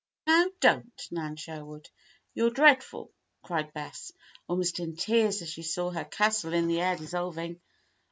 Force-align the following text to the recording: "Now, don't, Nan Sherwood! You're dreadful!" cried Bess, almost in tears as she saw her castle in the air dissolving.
"Now, 0.25 0.45
don't, 0.61 0.99
Nan 1.11 1.35
Sherwood! 1.35 1.87
You're 2.33 2.49
dreadful!" 2.49 3.11
cried 3.43 3.71
Bess, 3.71 4.11
almost 4.47 4.79
in 4.79 4.95
tears 4.95 5.43
as 5.43 5.49
she 5.51 5.61
saw 5.61 5.91
her 5.91 6.05
castle 6.05 6.53
in 6.53 6.65
the 6.65 6.81
air 6.81 6.95
dissolving. 6.95 7.61